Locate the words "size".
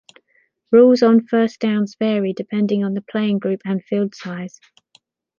4.15-4.59